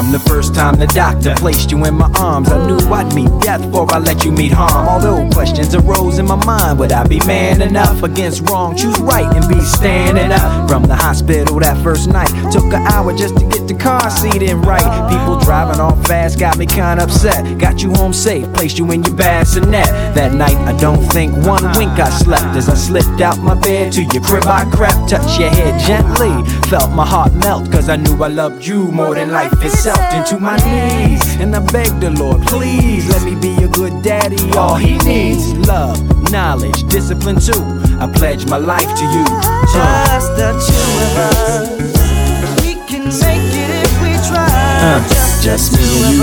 [0.09, 3.61] The first time the doctor placed you in my arms, I knew I'd meet death
[3.61, 4.87] before I let you meet harm.
[4.87, 8.75] Although questions arose in my mind, would I be man enough against wrong?
[8.75, 10.69] Choose right and be standing up.
[10.69, 14.41] From the hospital that first night, took an hour just to get the car seat
[14.41, 14.81] in right.
[15.11, 17.59] People driving off fast got me kinda upset.
[17.59, 19.85] Got you home safe, placed you in your bassinet.
[20.15, 23.91] That night, I don't think one wink I slept as I slipped out my bed
[23.93, 24.47] to your crib.
[24.47, 26.31] I crept, touched your head gently,
[26.69, 29.96] felt my heart melt, cause I knew I loved you more than life itself.
[30.17, 34.37] Into my knees, and I begged the Lord, please let me be a good daddy.
[34.57, 35.97] All he needs, love,
[36.31, 37.63] knowledge, discipline too.
[37.99, 39.25] I pledge my life to you.
[39.73, 42.61] Just the two of us.
[42.61, 44.47] We can make it if we try.
[44.49, 46.19] Uh, just me and you,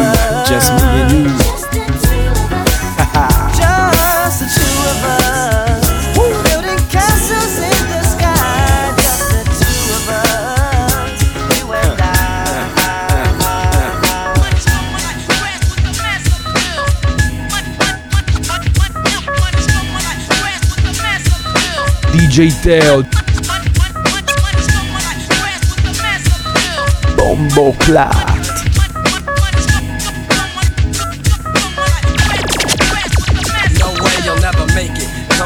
[0.49, 1.64] just me and you.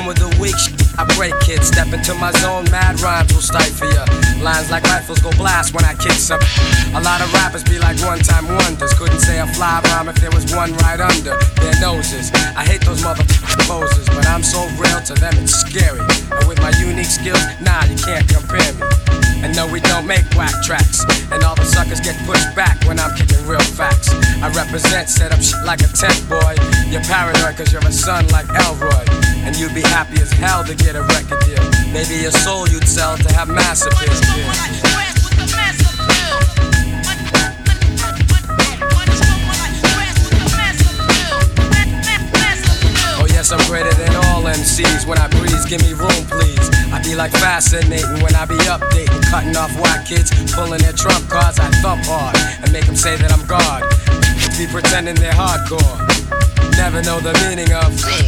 [0.09, 1.63] With the weak sh- I break it.
[1.63, 4.05] Step into my zone, mad rhymes will stifle ya.
[4.41, 6.41] Lines like rifles go blast when I kick some.
[6.97, 8.95] A lot of rappers be like one time wonders.
[8.95, 12.33] Couldn't say a fly rhyme if there was one right under their noses.
[12.57, 13.23] I hate those mother
[13.69, 16.01] poses, but I'm so real to them it's scary.
[16.33, 18.89] And with my unique skills, nah, you can't compare me.
[19.45, 21.05] And no, we don't make whack tracks.
[21.31, 24.09] And all the suckers get pushed back when I'm kicking real facts.
[24.41, 26.57] I represent, set up shit like a tent boy.
[26.89, 29.05] You're paranoid cause you're a son like Elroy.
[29.45, 31.63] And you'd be happy as hell to get a record deal.
[31.93, 35.18] Maybe your soul you'd sell to have mass appeal.
[43.49, 45.07] Yes, I'm greater than all MCs.
[45.07, 46.69] When I breeze, give me room, please.
[46.93, 51.27] I be like fascinating when I be updating, cutting off white kids, pulling their trump
[51.31, 51.59] cards.
[51.59, 53.85] I thump hard and make them say that I'm God.
[54.59, 55.97] Be pretending they're hardcore.
[56.77, 58.28] Never know the meaning of.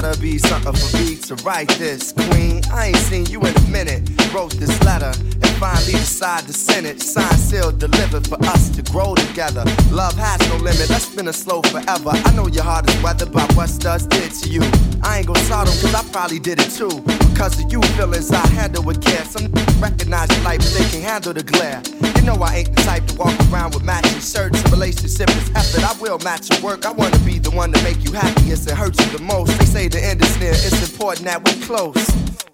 [0.00, 2.12] Gotta be something for me to write this.
[2.12, 4.08] Queen, I ain't seen you in a minute.
[4.32, 5.10] Wrote this letter
[5.58, 7.02] finally decide to send it.
[7.02, 9.64] Signed, sealed, delivered for us to grow together.
[9.90, 12.10] Love has no limit, That's been a slow forever.
[12.14, 14.62] I know your heart is weathered by what studs did to you.
[15.02, 17.02] I ain't gon' sodom, cause I probably did it too.
[17.30, 19.24] Because of you, feelings I handle with care.
[19.24, 21.82] Some recognize your life, but they can handle the glare.
[22.16, 24.62] You know I ain't the type to walk around with matching shirts.
[24.64, 26.86] A relationship is effort, I will match your work.
[26.86, 29.58] I wanna be the one to make you happiest and hurt you the most.
[29.58, 32.06] They say the end is near, it's important that we close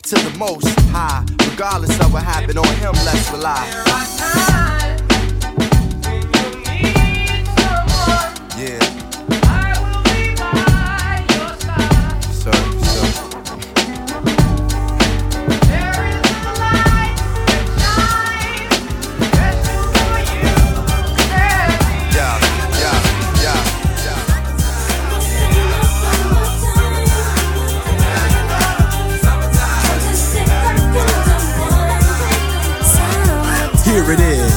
[0.04, 1.24] to the most high.
[1.54, 4.63] Regardless of what happened on him, let's rely.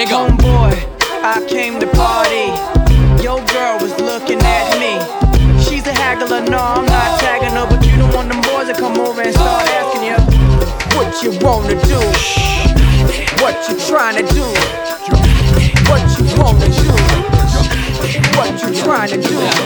[0.00, 0.29] 애교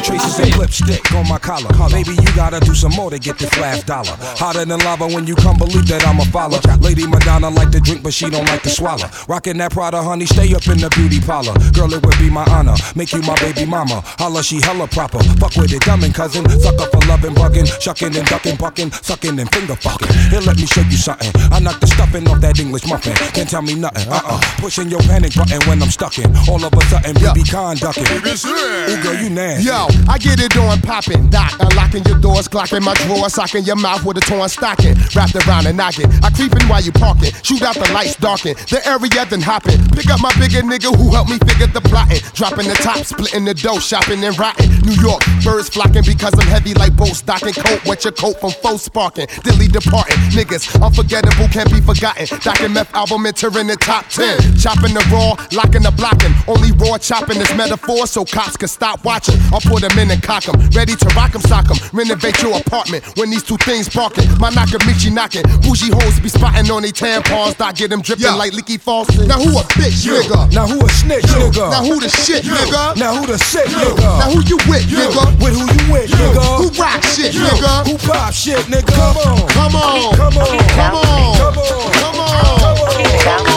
[0.04, 1.70] traces of lipstick on my collar.
[1.90, 4.14] Maybe you gotta do some more to get this last dollar.
[4.36, 6.60] Hotter than lava when you come believe that I'm a follower.
[6.80, 9.08] Lady Madonna like to drink, but she don't like to swallow.
[9.28, 11.54] Rockin' that Prada, honey, stay up in the beauty parlor.
[11.72, 12.76] Girl, it would be my honor.
[12.94, 14.02] Make you my baby mama.
[14.20, 15.18] Holla, she hella proper.
[15.40, 16.48] Fuck with it, dumb and cousin.
[16.60, 20.08] Suck up for loving, bugging, shucking and ducking, bucking, sucking and finger fucking.
[20.30, 21.32] Here, let me show you something.
[21.50, 23.14] I knock the stuffing off that English muffin.
[23.32, 24.06] Can't tell me nothing.
[24.12, 24.40] Uh uh.
[24.58, 26.30] Pushing your panic button when I'm stuck in.
[26.48, 28.04] All of a sudden, BB conducting.
[28.04, 29.66] Ooh, girl, you nasty.
[29.66, 31.52] Yo, I get it on poppin', doc.
[31.60, 34.94] Unlocking your doors, clocking my drawers, socking your mouth with a torn stocking.
[35.14, 36.10] Wrapped around and knocking.
[36.22, 37.32] I creepin' while you parking.
[37.42, 38.54] Shoot out the lights, darken.
[38.68, 39.78] The area then hopping.
[39.90, 42.20] Pick up my bigger nigga who helped me figure the plotting.
[42.34, 44.70] Dropping the top, splitting the dough, shopping and rotting.
[44.82, 47.54] New York, birds flocking because I'm heavy like boat stocking.
[47.54, 49.26] Coat, wet your coat from foe sparking.
[49.42, 50.16] Dilly departing.
[50.34, 52.26] Niggas, unforgettable, can't be forgotten.
[52.40, 54.56] Doc and meth album entering the top 10.
[54.58, 56.34] Chopping the raw, locking the blocking.
[56.48, 59.36] Only raw chopping is metaphor so cops can stop watching.
[59.52, 60.56] I'll put them in and cock 'em.
[60.70, 61.76] Ready to rock 'em, sock 'em.
[61.92, 64.28] Renovate your apartment when these two things barking.
[64.38, 65.42] My Nakamichi knocking.
[65.62, 67.56] Bougie hoes be spotting on they tampons.
[67.58, 69.26] Dot get them dripping like leaky faucet.
[69.26, 70.14] Now who a bitch, You.
[70.14, 70.52] nigga?
[70.52, 71.70] Now who a snitch, nigga?
[71.70, 72.52] Now who the shit, You.
[72.52, 72.96] nigga?
[72.96, 73.76] Now who the sick, You.
[73.76, 74.18] nigga?
[74.18, 74.98] Now who you with, You.
[74.98, 75.24] nigga?
[75.42, 76.16] With who you with, You.
[76.16, 76.44] nigga?
[76.58, 77.40] Who rock shit, You.
[77.40, 77.86] nigga?
[77.86, 78.94] Who pop shit, nigga?
[78.94, 79.48] Come on.
[79.48, 80.16] Come on.
[80.16, 80.58] Come on.
[80.68, 81.36] Come on.
[81.38, 81.92] Come on.
[81.94, 83.44] Come on.
[83.44, 83.53] Bring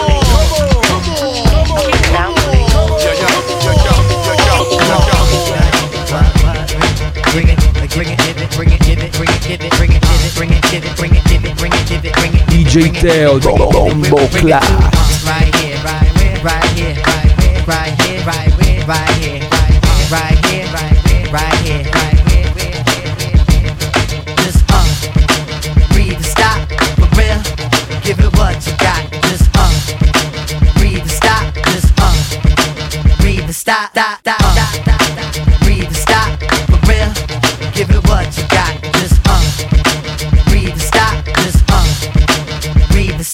[10.37, 12.53] bring it, give it, bring it, give it, bring it, give it, bring it, give
[12.53, 12.93] it, bring it.
[12.93, 14.61] DJ Teo Bombo Clat.
[15.25, 16.93] Right here, right here, right here,
[17.65, 19.41] right here, right here, right here, right here,
[20.13, 22.75] right here, right here, right here, right here.
[24.45, 24.85] Just uh,
[25.91, 26.69] breathe and stop
[27.01, 27.41] for real.
[28.05, 29.01] Give it what you got.
[29.25, 29.73] Just uh,
[30.77, 31.51] breathe and stop.
[31.73, 32.13] Just uh,
[33.17, 33.49] breathe.
[33.49, 33.89] Stop.
[33.89, 34.19] Stop.
[34.19, 34.36] Stop.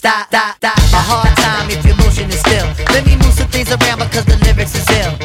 [0.04, 0.28] Stop.
[0.28, 0.56] Stop.
[0.60, 0.78] Stop.
[0.92, 2.68] A hard time if your motion is still.
[2.92, 5.16] Let me move some things around because the lyrics is ill.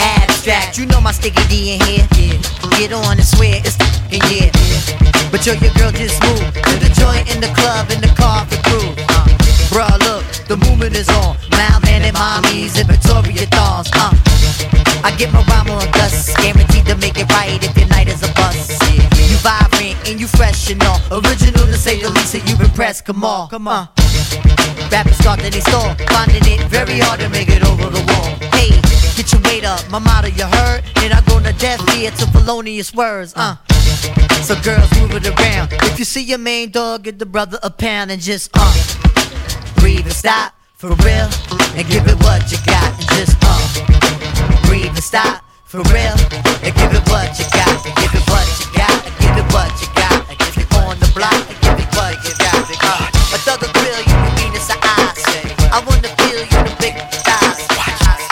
[0.00, 1.80] Abstract, you know my sticky D in
[2.16, 2.40] here.
[2.80, 3.76] Get on and swear it's
[4.08, 4.48] in yeah.
[5.28, 8.48] But yo, your girl just moved to the joint in the club in the car
[8.48, 8.96] for groove.
[9.12, 9.28] Uh,
[9.68, 11.36] bruh, look, the movement is on.
[11.52, 13.92] Man and mommies and Victoria dolls.
[13.92, 14.16] Uh,
[15.04, 18.22] I get my rhyme on dust, guaranteed to make it right if your night is
[18.24, 18.67] a bust.
[20.08, 20.98] And you fresh and all.
[21.12, 23.04] Original to say the least, and you've impressed.
[23.04, 23.88] Come on, come on.
[24.90, 28.24] Rappers start to they store, finding it very hard to make it over the wall.
[28.56, 28.70] Hey,
[29.20, 30.82] get your weight up, my motto you heard.
[31.04, 33.56] And I go to death ear to felonious words, uh.
[34.40, 35.74] So girls move it around.
[35.92, 38.72] If you see your main dog, give the brother a pound and just uh.
[39.76, 41.28] Breathe and stop for real,
[41.76, 44.66] and give it what you got, and just uh.
[44.66, 46.16] Breathe and stop for real,
[46.64, 49.86] and give it what you got, give it what you got, give it what you
[49.88, 49.97] got,
[51.18, 52.78] block and give it what you.
[52.80, 53.38] Uh, a
[54.06, 54.14] you
[54.82, 55.42] I say.
[55.74, 56.17] I wanna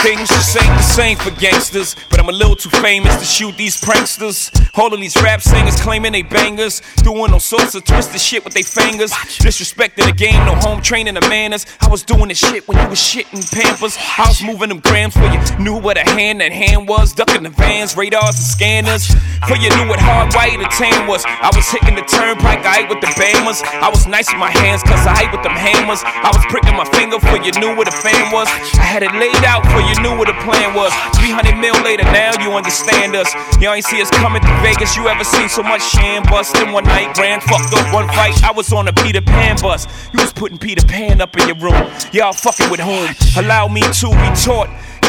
[0.07, 3.57] Things just ain't the same for gangsters, but I'm a little too famous to shoot
[3.57, 4.55] these pranksters.
[4.79, 8.55] All of these rap singers claiming they bangers, doing all sorts of twisted shit with
[8.55, 9.11] their fingers.
[9.43, 11.67] Disrespecting the game, no home training the manners.
[11.81, 13.99] I was doing this shit when you was shitting pampers.
[13.99, 17.43] I was moving them grams for you knew what a hand that hand was, ducking
[17.43, 19.11] the vans, radars and scanners.
[19.51, 21.25] For you knew what hard white or tame was.
[21.27, 23.59] I was hitting the turnpike, I ate with the bammers.
[23.83, 26.07] I was nice with my hands, cause I ate with them hammers.
[26.07, 28.47] I was pricking my finger for you knew what a fan was.
[28.79, 30.93] I had it laid out for you knew what the plan was.
[31.17, 33.33] 300 mil later, now you understand us.
[33.61, 34.97] Y'all ain't see us coming to Vegas.
[34.97, 37.17] You ever seen so much sham bust in one night?
[37.19, 38.43] Ran fucked up one fight.
[38.45, 39.87] I was on a Peter Pan bus.
[40.13, 41.91] You was putting Peter Pan up in your room.
[42.13, 43.09] Y'all fucking with whom?
[43.43, 44.09] Allow me to.
[44.09, 44.33] You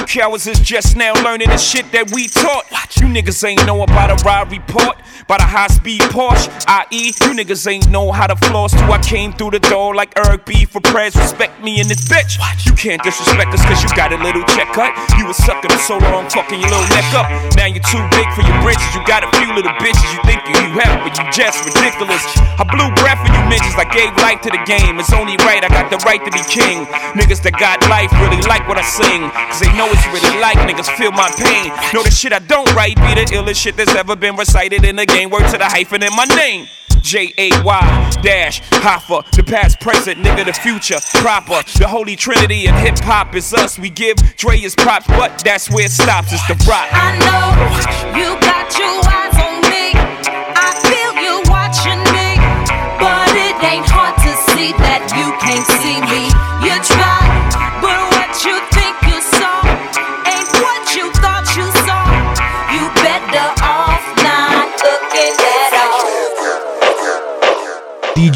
[0.07, 2.63] cowards is just now learning the shit that we taught.
[2.95, 4.95] You niggas ain't know about a ride report,
[5.27, 7.11] about a high speed Porsche, i.e.
[7.11, 10.45] You niggas ain't know how to floss till I came through the door like Eric
[10.45, 11.15] B for prayers.
[11.15, 12.39] Respect me in this bitch.
[12.65, 14.95] You can't disrespect us cause you got a little check cut.
[15.19, 17.27] You was sucking for so long, fucking your little neck up.
[17.59, 18.87] Now you're too big for your britches.
[18.95, 22.23] You got a few little bitches you think you have, but you just ridiculous.
[22.57, 23.75] I blew breath for you bitches.
[23.75, 24.97] I gave life to the game.
[24.99, 26.87] It's only right, I got the right to be king.
[27.13, 29.29] Niggas that got life really like what I sing.
[29.51, 31.71] Cause they know it's really like niggas feel my pain.
[31.93, 34.95] Know the shit I don't write be the illest shit that's ever been recited in
[34.95, 35.29] the game.
[35.29, 36.67] Word to the hyphen in my name.
[37.01, 41.61] J A Y dash Hova, the past, present, nigga, the future, proper.
[41.77, 43.79] The holy trinity and hip hop is us.
[43.79, 46.33] We give Dre his props, but that's where it stops.
[46.33, 46.87] It's the rock.
[46.91, 49.26] I know you got your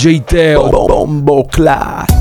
[0.02, 2.21] DJ Teo Bombo Clat.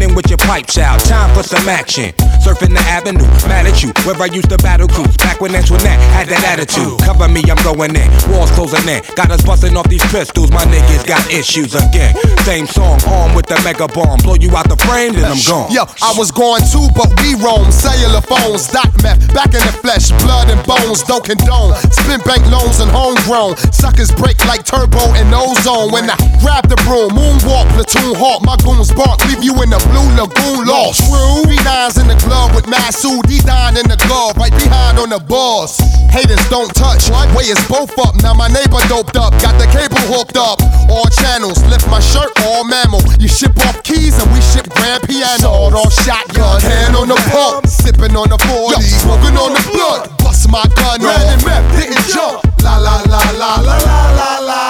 [0.09, 0.99] with your pipes out.
[1.05, 2.09] Time for some action.
[2.41, 5.15] Surfing the avenue, mad at you, where I used to battle cruise.
[5.17, 6.97] Back when Antoinette had that attitude.
[7.05, 8.09] Cover me, I'm going in.
[8.33, 9.05] Walls closing in.
[9.13, 12.17] Got us busting off these pistols, my niggas got issues again.
[12.41, 14.17] Same song, armed with the mega bomb.
[14.25, 15.69] Blow you out the frame, then I'm gone.
[15.69, 17.69] Yo, I was going too, but we roam.
[17.69, 21.77] Cellular phones, dot meth, back in the flesh, blood and bones, don't condone.
[21.93, 23.53] Spin bank loans and homegrown.
[23.69, 25.93] Suckers break like turbo and ozone.
[25.93, 29.81] When I grab the broom, moonwalk, platoon hawk, my goons bark, leave you in the
[29.91, 31.03] blue lagoon lost.
[31.05, 31.43] True.
[31.45, 35.19] B9's in the club with Masood, he dying in the glove, right behind on the
[35.19, 35.77] balls.
[36.09, 38.15] Haters don't touch, way is both up.
[38.23, 40.59] Now my neighbor doped up, got the cable hooked up.
[40.89, 43.03] All channels, lift my shirt, all mammal.
[43.19, 45.39] You ship off keys and we ship grand piano.
[45.41, 50.09] Sawed off shotgun, hand on the pump, sipping on the 40, smoking on the blood.
[50.19, 52.41] Bust my gun, red and meth, didn't jump.
[52.63, 54.61] La la la la la la la la.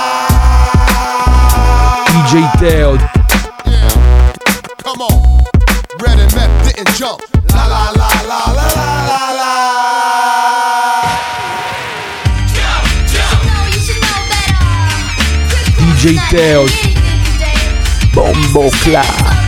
[2.12, 2.98] DJ Teo
[6.82, 7.22] and jump.
[7.54, 9.52] La la la la la la la la.
[15.78, 16.66] DJ Teo
[18.14, 19.41] Bombo Clat.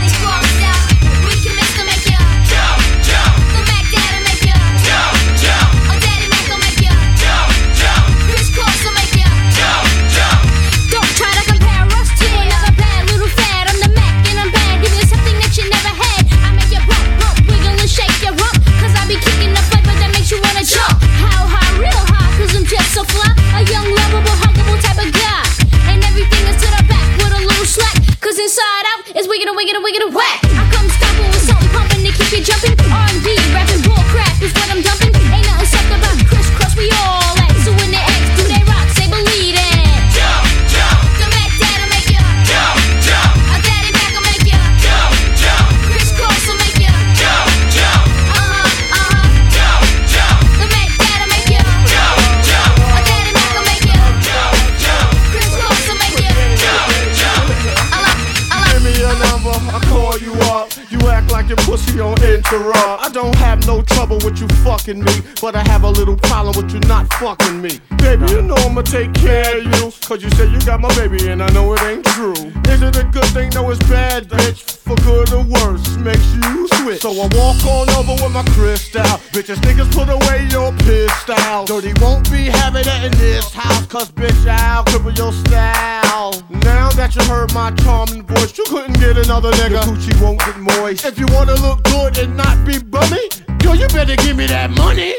[62.46, 66.54] I don't have no trouble with you fucking me, but I have a little problem
[66.56, 67.80] with you not fucking me.
[67.98, 71.28] Baby, you know I'ma take care of you, cause you say you got my baby
[71.28, 72.32] and I know it ain't true.
[72.68, 73.50] Is it a good thing?
[73.50, 74.62] No, it's bad, bitch.
[74.62, 77.00] For good or worse, makes you switch.
[77.00, 79.02] So I walk on over with my crystal.
[79.32, 81.64] Bitches, niggas, put away your pistol.
[81.64, 86.03] Dirty won't be having it in this house, cause bitch, I'll cripple your style.
[86.04, 89.70] Now that you heard my charming voice, you couldn't get another nigga.
[89.70, 91.04] Your coochie won't get moist.
[91.04, 93.28] If you wanna look good and not be bummy,
[93.62, 95.14] yo, you better give me that money.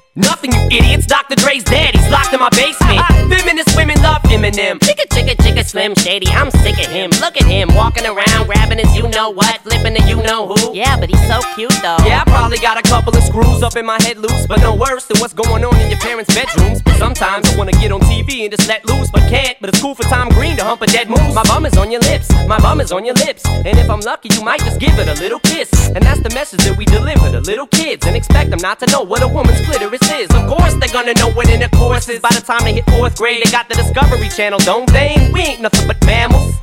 [0.15, 1.05] Nothing, you idiots.
[1.05, 1.35] Dr.
[1.35, 1.95] Dre's dead.
[1.95, 2.99] He's locked in my basement.
[3.31, 4.77] Feminist women love Eminem.
[4.79, 6.27] Chicka chicka chicka, Slim Shady.
[6.27, 7.11] I'm sick of him.
[7.21, 10.75] Look at him walking around, grabbing his you know what, flipping the you know who.
[10.75, 11.95] Yeah, but he's so cute though.
[12.03, 14.75] Yeah, I probably got a couple of screws up in my head loose, but no
[14.75, 16.81] worse than what's going on in your parents' bedrooms.
[16.97, 19.57] Sometimes I wanna get on TV and just let loose, but can't.
[19.61, 21.33] But it's cool for Tom Green to hump a dead moose.
[21.33, 23.99] My bum is on your lips, my bum is on your lips, and if I'm
[24.01, 25.69] lucky, you might just give it a little kiss.
[25.89, 28.85] And that's the message that we deliver to little kids, and expect them not to
[28.91, 30.29] know what a woman's clitoris is.
[30.29, 33.41] Of course, they're gonna know what intercourse is by the time they hit fourth grade.
[33.43, 35.31] They got the Discovery Channel, don't they?
[35.33, 36.55] We ain't nothing but mammals.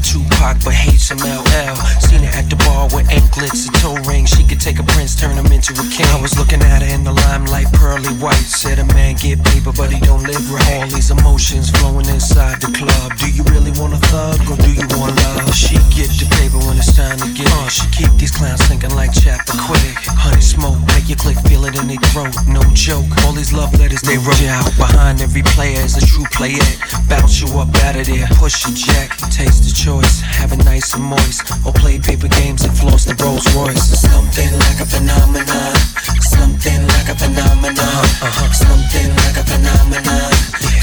[0.00, 1.76] She Tupac but hates some LL.
[2.00, 4.30] Seen her at the bar with anklets and toe rings.
[4.30, 6.08] She could take a prince, turn him into a king.
[6.08, 8.40] I was looking at her in the limelight, pearly white.
[8.48, 10.80] Said a man get paper, but he don't live right.
[10.80, 13.12] All these emotions flowing inside the club.
[13.20, 15.52] Do you really want a thug or do you want love?
[15.52, 17.52] She get the paper when it's time to get.
[17.52, 19.92] Uh, she keep these clowns thinking like chapter quick.
[20.16, 22.32] Honey smoke, make your click feel it in their throat.
[22.48, 23.08] No joke.
[23.28, 24.72] All these love letters they wrote you out.
[24.80, 26.64] Behind every player is a true player.
[27.12, 30.94] Bounce you up out of there, push your jack, taste the choice, have it nice
[30.94, 33.82] and moist, or play paper games and floss the Rolls Royce.
[33.98, 35.74] Something like a phenomenon,
[36.22, 38.52] something like a phenomenon, uh-huh.
[38.54, 40.30] something like a phenomenon,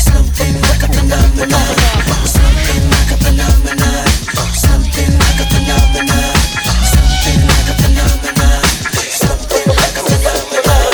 [0.03, 1.79] something like a phenomenon,
[2.27, 4.03] something like a phenomenon,
[4.67, 6.35] something like a phenomenon,
[6.91, 8.59] something like a phenomenon,
[9.15, 10.91] something like a phenomenon.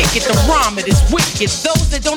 [0.00, 1.52] Kick it, the rhyme it is wicked.
[1.60, 2.15] Those that don't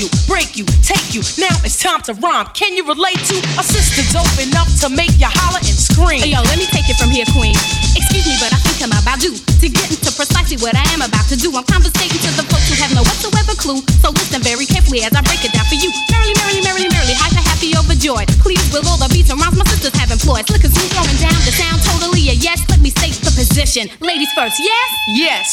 [0.00, 1.20] you, break you, take you.
[1.36, 2.48] Now it's time to rhyme.
[2.56, 6.24] Can you relate to a sister dope enough to make you holler and scream?
[6.24, 7.52] Hey, yo, let me take it from here, Queen.
[7.92, 11.04] Excuse me, but I think I'm about due to get into precisely what I am
[11.04, 11.52] about to do.
[11.52, 13.84] I'm conversating to the folks who have no whatsoever clue.
[14.00, 15.92] So listen very carefully as I break it down for you.
[16.08, 18.32] Merrily, merrily, merrily, merrily, hyper, happy, overjoyed.
[18.40, 20.48] Please, with all the beats and rhymes my sisters have employed.
[20.48, 22.64] Slick as smooth throwing down the sound totally a yes.
[22.72, 23.92] Let me state the position.
[24.00, 24.88] Ladies first, yes?
[25.12, 25.46] Yes.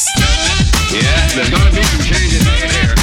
[0.96, 1.04] Yeah,
[1.36, 2.96] there's gonna be some changes in here.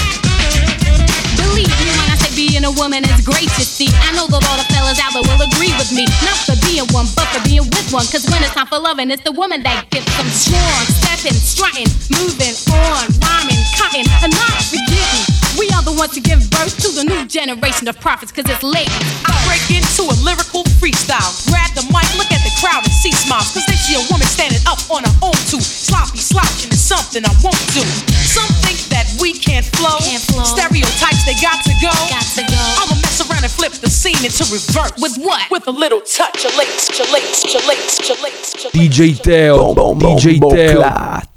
[1.55, 3.87] Believe me when I say being a woman is great, you see.
[3.87, 6.03] I know that all the fellas out there will agree with me.
[6.27, 8.03] Not for being one, but for being with one.
[8.11, 10.83] Cause when it's time for loving, it's the woman that gets them strong.
[10.99, 15.34] Stepping, strutting, moving on, rhyming, cutting, and not forgetting.
[15.59, 18.63] We are the ones to give birth to the new generation of prophets, cause it's
[18.67, 18.91] late.
[19.23, 21.31] I break into a lyrical freestyle.
[21.47, 23.55] Grab the mic, look at the crowd and see smiles.
[23.55, 25.63] Cause they see a woman standing up on her own too.
[25.63, 27.87] Sloppy slouching is something I won't do.
[28.27, 30.03] Some think that we can't flow.
[30.43, 31.95] Stereotypes, they got to go.
[32.11, 32.63] Got to go.
[32.83, 34.99] I'ma mess around and flip the scene into reverse.
[34.99, 35.47] With what?
[35.55, 38.75] With a little touch of lace, chalace, chalace, chalace, chalace.
[38.75, 40.83] DJ Teo, DJ Teo.
[40.83, 41.29] Clat.